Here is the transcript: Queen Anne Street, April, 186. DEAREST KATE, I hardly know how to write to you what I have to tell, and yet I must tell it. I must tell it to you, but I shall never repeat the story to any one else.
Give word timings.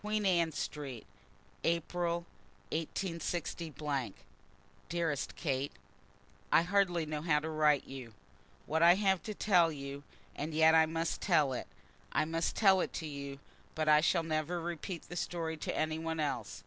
Queen 0.00 0.24
Anne 0.24 0.50
Street, 0.50 1.04
April, 1.62 2.24
186. 2.70 3.54
DEAREST 4.88 5.36
KATE, 5.36 5.72
I 6.50 6.62
hardly 6.62 7.04
know 7.04 7.20
how 7.20 7.38
to 7.38 7.50
write 7.50 7.84
to 7.84 7.90
you 7.92 8.14
what 8.64 8.82
I 8.82 8.94
have 8.94 9.22
to 9.24 9.34
tell, 9.34 9.68
and 9.68 10.54
yet 10.54 10.74
I 10.74 10.86
must 10.86 11.20
tell 11.20 11.52
it. 11.52 11.66
I 12.12 12.24
must 12.24 12.56
tell 12.56 12.80
it 12.80 12.94
to 12.94 13.06
you, 13.06 13.40
but 13.74 13.86
I 13.86 14.00
shall 14.00 14.22
never 14.22 14.58
repeat 14.58 15.02
the 15.10 15.16
story 15.16 15.58
to 15.58 15.76
any 15.76 15.98
one 15.98 16.18
else. 16.18 16.64